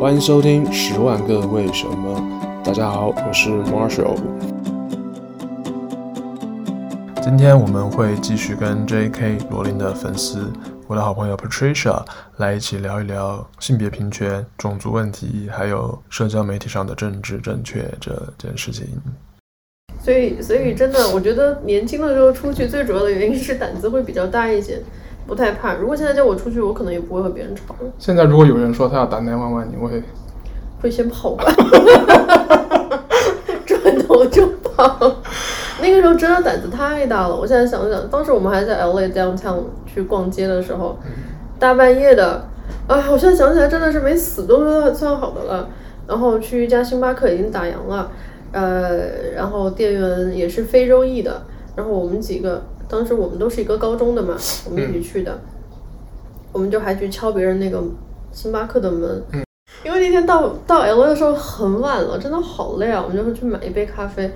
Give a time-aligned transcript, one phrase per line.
[0.00, 2.18] 欢迎收听《十万个为什么》。
[2.64, 4.16] 大家好，我是 Marshall。
[7.20, 9.36] 今天我们会继续跟 J.K.
[9.50, 10.50] 罗琳的粉丝，
[10.86, 12.02] 我的好朋友 Patricia
[12.38, 18.86] 来一起聊一聊性别平权、种族问题，还有社交媒体上的政治正确这件事情。
[20.02, 24.82] 所以，所以真的，我觉得年轻的时候出去最主要的原因是胆子会比较大一些，
[25.30, 25.74] 不太怕。
[25.74, 27.72] 如果现在叫我出去，我可能也不会和别人吵。
[28.00, 30.02] 现在如果有人说他要打911，你会
[30.82, 31.44] 会先跑吧，
[33.64, 34.98] 转头就跑。
[35.80, 37.36] 那个时候真的胆子太大了。
[37.36, 40.98] 我现在想想，当时我们还在 LA downtown 去逛街的时候，
[41.60, 42.44] 大半夜的，
[42.88, 45.68] 啊，我现在想起来真的是没死都算好的了。
[46.08, 48.10] 然后去一家星巴克已经打烊了。
[48.50, 48.98] 呃，
[49.36, 51.40] 然后店员也是非洲裔的，
[51.76, 54.36] 然后我们几个当时我们都是一个高中的嘛，
[54.68, 55.40] 我们一起去的，嗯、
[56.52, 57.80] 我们就还去敲别人那个
[58.32, 59.44] 星巴克的门，嗯、
[59.84, 64.30] 因为那天到到 LA 的时候很晚了，真的好累啊，我们就会去买一杯咖啡。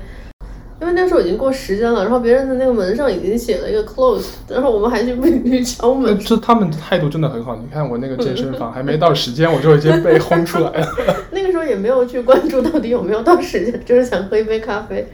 [0.81, 6.19] 因为那时候已经过时间了，然后别人的那个门上已经写了一个 close，然后我们还去去敲门。
[6.19, 10.87] 这他们的态度真的很好，你看我那个健身房还没到时间，我就已经被轰出来了。
[11.31, 15.07] 那个时候也没有去关注到底有没有到时间，就是想喝一杯咖啡。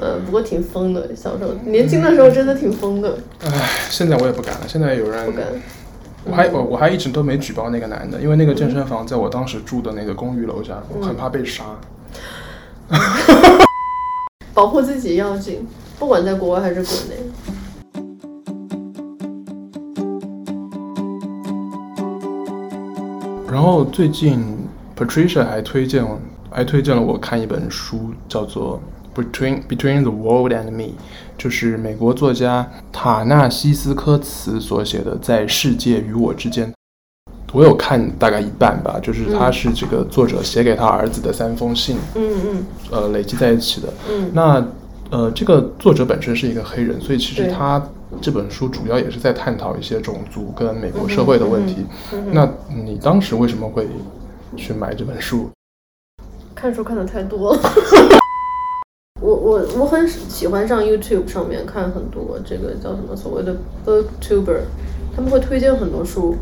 [0.00, 3.18] 呃，不过挺疯的，小时候年轻的时候真的挺疯的。
[3.44, 3.50] 唉，
[3.90, 5.26] 现在我也不敢了，现在有人。
[5.26, 5.46] 不敢。
[6.24, 11.64] 我还我我还一直都没举报那个男的，因为那个健身房在我当时住的那个公寓楼下，我很怕被杀。
[12.90, 12.98] 嗯
[14.54, 15.66] 保护自己要紧，
[15.98, 17.16] 不管在国外还是国内。
[23.50, 24.44] 然后最近
[24.96, 26.04] Patricia 还推荐
[26.50, 28.80] 还推荐了我看一本书，叫做
[29.18, 30.84] 《Between Between the World and Me》，
[31.36, 36.68] 就是美国作家塔纳西斯科茨所写的《在世界与我之间》。
[37.52, 43.92] 我有看大概一半吧，就是他是这个作者写给他儿子的三封信，嗯嗯，呃，累积在一起的。
[44.08, 44.64] 嗯，那
[45.10, 47.82] 呃，这个作者本身是一个黑人，所以其实他
[48.20, 51.76] 这本书主要也是在探讨一些种族跟美国社会的问题。
[52.12, 52.48] 嗯嗯嗯、那
[52.84, 53.88] 你当时为什么会
[54.54, 55.48] 去买这本书？
[56.54, 57.60] 看书看的太多了。
[59.20, 64.60] 我我我很喜欢上 YouTube 上面看很多这个叫什么所谓的 BookTuber，
[65.14, 66.36] 他们会推荐很多书。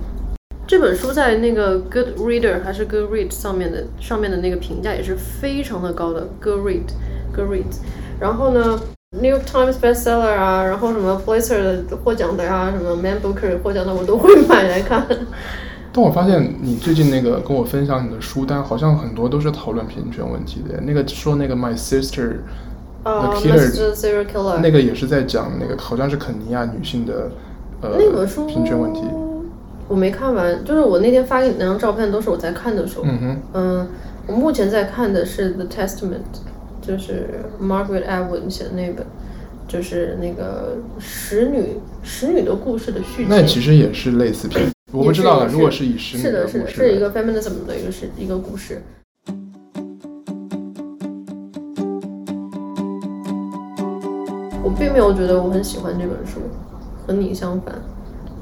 [0.66, 6.26] 这本书在那个 Good Reader 还是 Good Read 上面的上面的那个评价也是非常的高的。
[6.42, 7.76] Good Read，Good Read，
[8.20, 8.78] 然后呢
[9.12, 15.06] ，New York Times Bestseller 啊，然后什么 Pulitzer 获奖的啊，什么 Man Booker 获奖的我都会买来看。
[15.96, 20.78] 但我发现你最近那个跟我分享你的书单，好像很多都是讨论平权问题的。
[20.82, 22.34] 那个说那个 My Sister
[23.02, 27.30] The Killer，uh, Killer 那个也是在讲那个好像是肯尼亚女性的
[27.80, 29.04] 呃那本书平权问题。
[29.88, 33.04] 我没看完，就是我那天发给你那张照片都是我在看的时候。
[33.06, 33.38] 嗯哼。
[33.54, 33.88] 嗯，
[34.26, 36.28] 我目前在看的是《The Testament》，
[36.86, 39.06] 就是 Margaret Atwood 写的那本，
[39.68, 43.26] 就是那个使女使女的故事的续集。
[43.28, 45.46] 那其实也是类似片，我不知道了。
[45.46, 48.80] 如果是以使女的是的，是是一个 feminism 的一个是一个故事。
[54.62, 56.40] 我并没有觉得我很喜欢这本书，
[57.06, 57.74] 和你相反。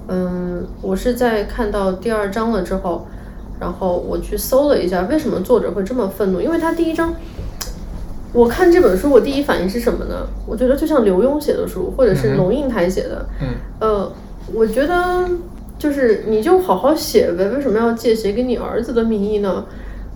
[0.09, 3.07] 嗯，我是在看到第二章了之后，
[3.59, 6.41] 然后我去搜了一下，为什么作者会这么愤怒？
[6.41, 7.15] 因为他第一章，
[8.35, 10.27] 我看这本书，我第一反应是什么呢？
[10.47, 13.27] 我觉得就像刘墉写的书，或者是龙应台写的。
[13.41, 13.49] 嗯。
[13.81, 14.13] 呃，
[14.53, 15.27] 我觉得
[15.79, 19.65] 就是你就好好写呗，为什么要借写给你儿子的名义呢？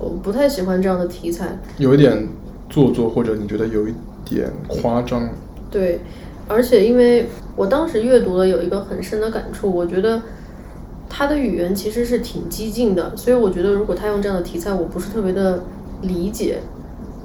[0.00, 2.28] 我不太喜欢这样的题材，有一点
[2.68, 5.28] 做作，或者你觉得有一点夸张。
[5.70, 6.00] 对。
[6.50, 10.22] 而且，因为我当时阅读了，有一个很深的感触，我觉得
[11.06, 15.62] 他的语言其实是挺激进的，所以我觉得如果他用这样的题材，我不是特别的
[16.00, 16.60] 理解，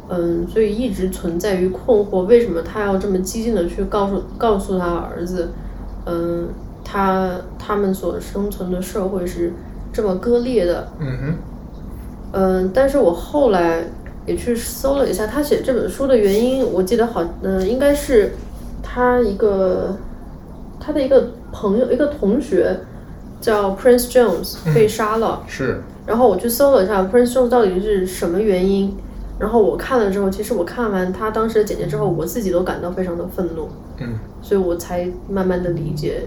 [0.09, 5.49] 嗯，所以一直存在于困惑，为什么他要这么激进的去告诉告诉他儿子，
[6.05, 6.47] 嗯，
[6.83, 9.51] 他他们所生存的社会是
[9.91, 11.35] 这么割裂的，嗯哼，
[12.33, 13.83] 嗯，但是我后来
[14.25, 18.31] 也去搜了一下他写这本书的原因，我记得好，嗯，应该是。
[18.85, 19.97] 他一个，
[20.79, 22.77] 他的一个朋友，一个同学，
[23.41, 25.41] 叫 Prince Jones 被杀了。
[25.41, 25.81] 嗯，是。
[26.05, 28.95] 然后我去搜了一下 Prince Jones 到底是什么原因，
[29.39, 33.67] 然后我看了之后，其实我看完他当时的简介之后，我自己都感到非常的愤怒。
[33.99, 34.17] 嗯。
[34.41, 36.23] 所以我才慢慢的理解。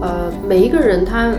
[0.00, 1.34] 呃，每一个人他。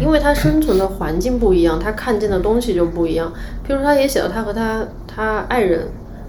[0.00, 3.32] 因为他生存的环境不一样，他看见的东西就不一样。
[3.64, 5.86] 譬如他也写了他和他他爱人，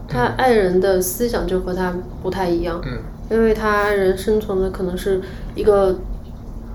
[0.07, 1.91] 他爱人的思想就和他
[2.21, 2.79] 不太一样。
[2.85, 2.99] 嗯，
[3.31, 5.19] 因为他爱人生存的可能是
[5.55, 5.95] 一个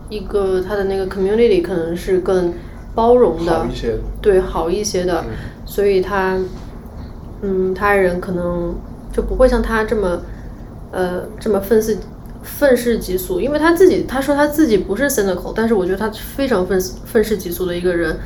[0.09, 2.53] 一个他的那个 community 可能是更
[2.95, 5.31] 包容的，好一些，对，好一些的，嗯、
[5.65, 6.37] 所以他，
[7.41, 8.75] 嗯，他人可能
[9.13, 10.21] 就不会像他这么，
[10.91, 11.99] 呃，这么愤世
[12.43, 18.17] 愤世嫉俗，因为他自己他说他自己不是 cynical，但是我觉得他非常愤愤世嫉俗的一个人，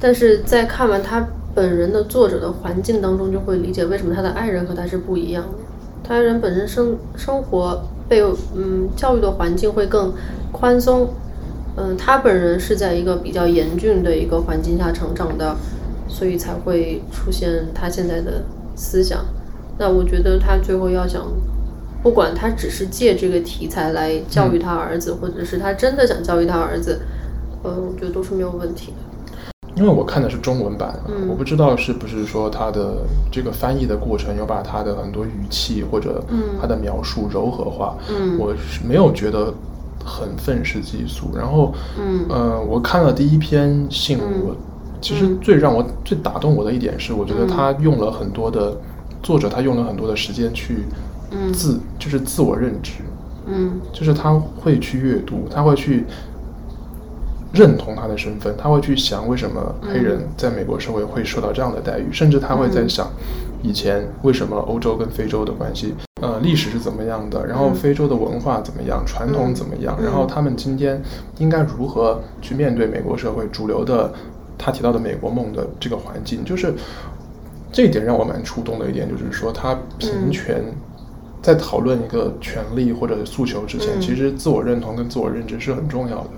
[0.00, 5.58] 但是在看完他本人的作者的环境当中，就会理解为什么他的爱人和他是不一样的，
[6.02, 8.22] 他人本身生生活被
[8.56, 10.12] 嗯教育的环境会更
[10.50, 11.08] 宽松。
[11.82, 15.56] 嗯，他本人是在一个比较严峻的一个环境下成长的，
[16.06, 18.42] 所以才会出现他现在的
[18.76, 19.24] 思想。
[19.78, 21.26] 那我觉得他最后要想，
[22.02, 27.00] 不管他只是借这个题材来教育他儿子，嗯、或者是他真的想教育他儿子，
[27.64, 29.50] 嗯，我觉得都是没有问题的。
[29.76, 32.98] 因为我看的是中文版，嗯、我不知道是不是说他的
[33.32, 36.22] 这个翻译的过程有把他的很多语气或者
[36.60, 39.54] 他的描述柔和化，嗯，我是没有觉得。
[40.04, 44.56] 很愤世嫉俗，然后，嗯，呃，我看了第一篇信，嗯、我
[45.00, 50.84] 其实最让我、嗯、最打动我的一点是，我觉得他用了很多的、嗯、作者，他用了很多的时间去
[51.52, 52.92] 自，嗯、就是自我认知，
[53.46, 56.04] 嗯，就是他会去阅读，他会去
[57.52, 63.10] 认同他的身份，他会去想为什么黑人在美国社会会受到这样的待遇，嗯、甚至他会在想
[63.62, 65.94] 以前为什么欧洲跟非洲的关系。
[66.22, 67.46] 呃，历史是怎么样的？
[67.46, 69.02] 然后非洲的文化怎么样？
[69.06, 69.98] 传统怎么样？
[70.02, 71.00] 然后他们今天
[71.38, 74.12] 应该如何去面对美国社会主流的
[74.58, 76.44] 他提到的美国梦的这个环境？
[76.44, 76.74] 就是
[77.72, 80.62] 这一点让我蛮触动的一点，就是说他平权
[81.40, 86.30] 在讨论一个权利或者诉求之前，其实自我认同跟自我认知是很重要的。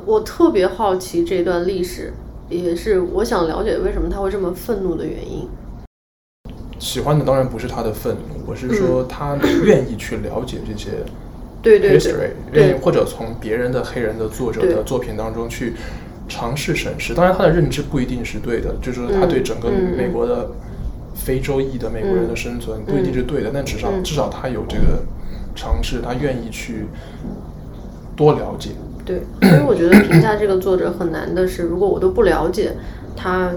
[0.00, 2.12] 呃，我特别好奇这段历史，
[2.48, 5.48] 也是我想了解为什么他会这么愤怒的原因。
[6.78, 11.98] 喜欢的当然不是他的愤怒，我是说他愿意去了解这些 history，对对。
[11.98, 15.74] 对，愿意或者从别人的黑人的作者的作品当中去
[16.28, 17.14] 尝试审视。
[17.14, 20.48] 当然，他的认知不一定是对的，就是说他对整个美国的
[21.14, 25.02] 非洲裔的美国人的生存不一定是对的，但至少至少他有这个
[25.54, 26.86] 尝试，他愿意去
[28.16, 28.70] 多了解。
[29.10, 32.72] 对，所以我觉得评价这个作者很难的是，如果我都不了解
[33.16, 33.50] 他。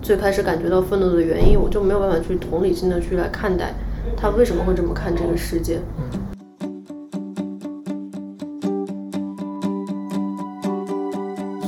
[0.00, 3.74] 最开始感觉到愤怒的原因，我就没有办法去同理心的去来看待
[4.16, 5.80] 他为什么会这么看这个世界。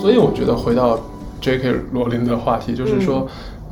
[0.01, 0.99] 所以我觉得回到
[1.41, 1.75] J.K.
[1.93, 3.27] 罗琳的话题，就是说，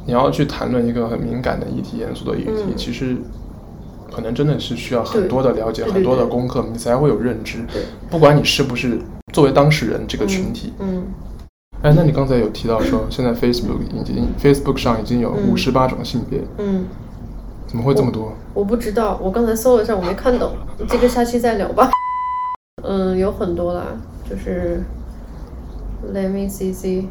[0.04, 3.16] 你要去谈论一个很敏感的议题、严肃的议题，其实
[4.12, 7.60] 可能真的是需要很多的了解、很多的功课，你才会有认知。
[8.10, 8.98] 不管你是不是
[9.38, 11.04] 作为当事人这个群体，嗯。
[11.80, 16.86] 哎，那你刚才有提到说，现在 Facebook 已经 Facebook 上已经有五十八种性别，嗯，
[17.68, 18.32] 怎么会这么多？
[18.52, 20.50] 我，我不知道，我刚才搜了一下，我没看懂，
[20.88, 21.88] 这个下期再聊吧。
[22.82, 23.84] 嗯，有很多啦，
[24.28, 24.82] 就是
[26.12, 27.04] Let me see see，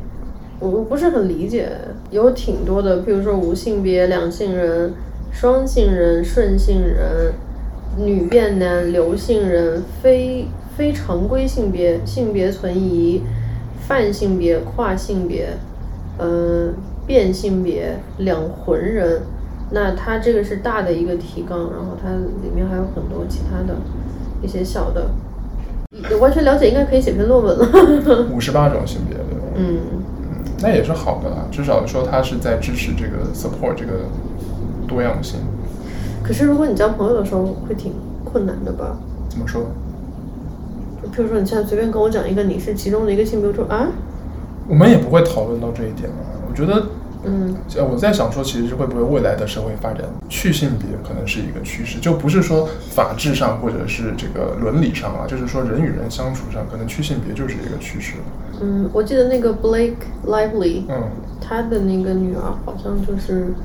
[0.59, 1.71] 我我不是很理解，
[2.11, 4.93] 有挺多的，譬如说无性别、两性人、
[5.31, 7.31] 双性人、顺性人、
[7.97, 10.45] 女变男、流性人、非
[10.77, 13.23] 非常规性别、性别存疑。
[13.87, 15.47] 泛性别、跨性别，
[16.17, 16.73] 嗯、呃，
[17.05, 19.21] 变性别、两魂人，
[19.71, 22.09] 那它这个是大的一个提纲，然后它
[22.43, 23.77] 里面还有很多其他的
[24.41, 25.09] 一些小的，
[26.19, 28.27] 完全了解应该可以写篇论文了。
[28.29, 29.17] 五十八种性别，
[29.55, 29.77] 嗯，
[30.61, 34.01] 那也是好的啦，至少说他是在支持这个 support 这个
[34.85, 35.39] 多样性。
[36.21, 37.93] 可是如果你交朋友的时候会挺
[38.25, 38.97] 困难的吧？
[39.29, 39.61] 怎么说？
[41.17, 43.87] 就譬如说，你现在随便跟我讲一个你是其中的一个性别，我说啊，
[44.67, 46.21] 我们也不会讨论到这一点啊。
[46.47, 46.89] 我觉得，
[47.23, 47.55] 嗯，
[47.91, 58.13] 我在想说，其实是会不会未来的社会发展去性别可能是一个趋势，就不是说法制上或者是这个伦理上啊，就是说人与人相处上，可能去性别就是一个趋势。
[58.61, 59.95] 嗯，我记得那个 Blake
[60.27, 61.01] Lively，嗯，
[61.41, 63.55] 他的那个女儿好像就是，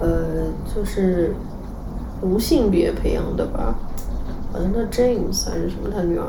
[0.00, 1.32] 呃，就是
[2.22, 3.78] 无性别培养的吧。
[4.52, 6.24] 好像叫 James 还是什么，他女儿？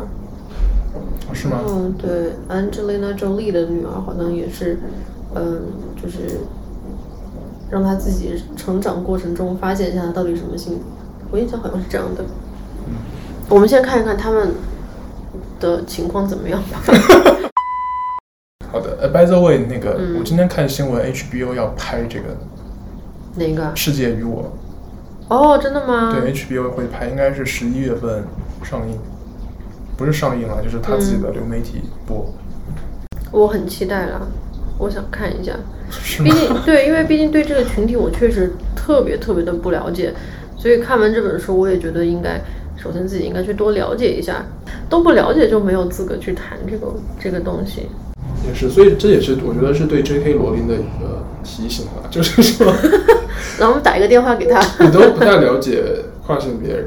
[1.29, 1.59] 哦，是吗？
[1.67, 4.77] 嗯，对，Angelina Jolie 的女儿好像也是，
[5.35, 5.61] 嗯，
[6.01, 6.39] 就是
[7.69, 10.79] 让她自己成长过程中发现一下她到底什么性格。
[11.31, 12.23] 我印象好像是这样的。
[12.87, 12.93] 嗯，
[13.49, 14.53] 我们先看一看他们
[15.59, 16.79] 的情况怎么样吧。
[18.71, 22.25] 好的，呃，By the way，那个，嗯，我今天看新闻，HBO 要拍这个
[23.35, 23.75] 哪个？
[23.75, 24.51] 世界与我。
[25.29, 26.17] 哦，oh, 真的吗？
[26.17, 28.23] 对，HBO 会拍，应该是十一月份
[28.63, 28.97] 上映，
[29.97, 32.33] 不是上映了，就是他自己的流媒体播。
[33.09, 34.21] 嗯、我很期待啦，
[34.77, 35.53] 我想看一下。
[35.53, 35.59] 吗
[36.23, 40.13] 毕竟，对，因为毕竟对这个群体我确实特别特别的不了解，
[40.57, 42.39] 所以看完这本书，我也觉得应该
[42.75, 44.45] 首先自己应该去多了解一下。
[44.89, 46.87] 都不了解就没有资格去谈这个
[47.19, 47.87] 这个东西。
[48.47, 50.33] 也是，所以这也是我觉得是对 J.K.
[50.35, 52.67] 罗琳的一个提醒吧，就是说，
[53.59, 55.83] 然后我们打一个电话给他， 你都不太了解
[56.25, 56.85] 跨性别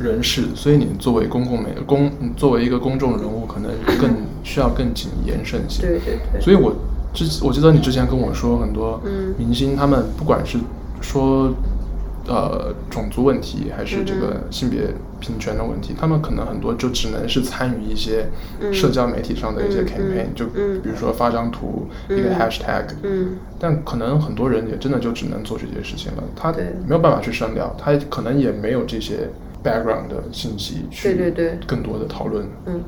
[0.00, 4.10] 人士，所以你作为公共媒公，作为一个公众人物，可能更
[4.42, 5.86] 需要更谨言慎行。
[5.86, 6.40] 对对对。
[6.40, 6.74] 所以我
[7.12, 9.00] 之我记得你之前跟我说，很多
[9.36, 10.58] 明星他们不管是
[11.00, 11.52] 说。
[12.28, 14.82] 呃，种族问题还是这个性别
[15.18, 18.28] 平权的问题，嗯、他们可能很多就只能是参与一些
[18.72, 26.52] 社交媒体上的一些 campaign，、嗯、就比如说发张图、嗯、一个 hashtag，嗯，但可能很多人也真的就只能做这些事情了，他
[26.86, 29.28] 没有办法去深聊，他可能也没有这些
[29.62, 31.50] background 的信息去对对。
[31.50, 32.46] 对更多的讨论。
[32.66, 32.82] 嗯，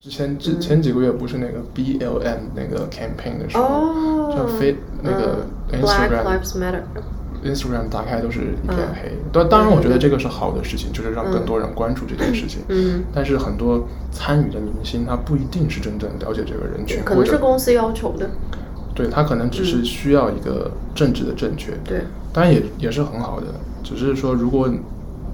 [0.00, 6.82] 之前之前几个月不是那个 BLM 那个 campaign 的时候，哦，就非那个 Instagram、嗯、Black Lives Matter。
[7.44, 12.62] Instagram 打开都是一片黑，当当然我觉得这个是好的事情，就是让更多人关注这件事情。
[12.68, 18.28] 嗯，但是很多参与的明星，他不一定是真正了解这个人群，可能是公司要求的。
[18.94, 21.72] 对，他可能只是需要一个政治的正确。
[21.84, 22.00] 对，
[22.32, 23.46] 当然也也是很好的，
[23.84, 24.68] 只是说如果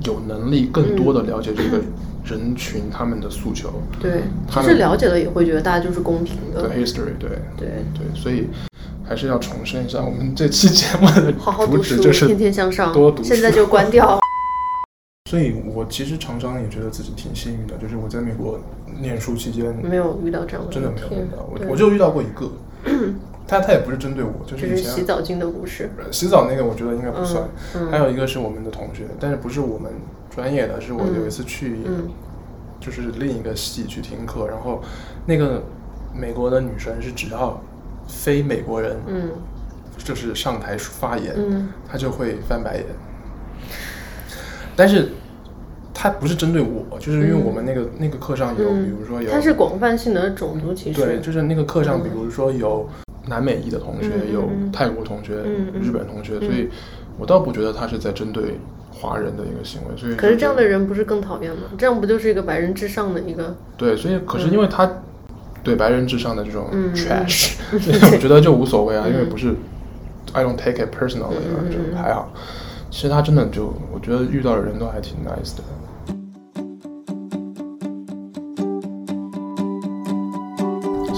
[0.05, 1.81] 有能力更多的了解这个
[2.25, 6.69] 人群他们的诉求，对，他是了解了也会觉得大家就是公平的。
[6.69, 8.47] 对，history，对对对，所以。
[9.05, 11.33] 还是要重申一下，我们这期节目的
[11.67, 13.29] 主旨，就是天天向上，多读书。
[13.29, 14.19] 现在就关掉。
[15.29, 18.59] 所以，我其实常常也觉得自己挺幸运的，就是我在美国
[19.01, 21.47] 念书期间没有遇到这样的，真的没有遇到。
[21.51, 22.51] 我我就遇到过一个，
[23.47, 25.91] 他他也不是针对我，就是以前洗澡巾的故事。
[26.11, 27.49] 洗澡那个我觉得应该不算。
[27.91, 29.91] 还有一个是我们的同学，但是不是我们
[30.35, 31.79] 专业的，是我有一次去，
[32.81, 34.83] 就是另一个系去听课，然后
[35.27, 35.63] 那个
[36.15, 37.61] 美国的女生是只要。
[38.09, 39.31] 非美国人，嗯，
[39.97, 42.85] 就是上台发言，嗯，她就会翻白眼。
[44.75, 45.09] 但是，
[46.03, 51.01] 他不是针对我，就是因为我们那个那个课上有，比如说有，他是广泛性的种族歧视。
[51.01, 52.89] 对，就是那个课上，比如说有
[53.29, 55.35] 南美裔的同学，有泰国同学，
[55.81, 56.69] 日本同学，所以
[57.17, 58.59] 我倒不觉得他是在针对
[58.91, 59.97] 华人的一个行为。
[59.97, 61.69] 所以，可是这样的人不是更讨厌吗？
[61.79, 63.55] 这样不就是一个白人至上的一个？
[63.77, 64.91] 对，所以可是因为他。
[65.65, 67.53] 对白人至上的这种 trash，
[68.13, 69.55] 我觉得就无所谓啊，因为不是
[70.33, 71.39] ，I don't take it personally，
[71.71, 72.33] 就还好。
[72.91, 75.63] 其实他真的就，我觉得遇到的人都还挺 nice 的。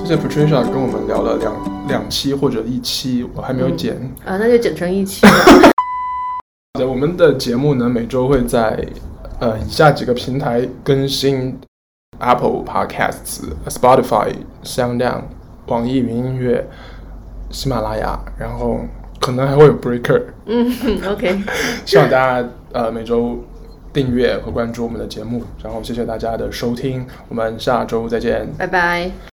[0.06, 5.26] 谢谢 Patricia 跟我们聊了两两期或者一期，我还没有剪啊，那就剪成一期。
[6.76, 8.87] 好的，我们的节目呢，每周会在
[9.40, 11.58] 呃以下几个平台更新。
[12.20, 14.32] Apple Podcasts、Spotify、
[14.62, 15.23] SoundOn、
[15.66, 16.64] 网易云音乐、
[17.50, 18.80] 喜马拉雅，然后
[19.20, 20.23] 可能还会有 Breaker。
[20.46, 20.73] 嗯
[21.08, 21.40] ，OK。
[21.84, 23.42] 希望大家呃每周
[23.92, 29.11] 订阅和关注我们的节目，然后谢谢大家的收听，我们下周再见，拜拜。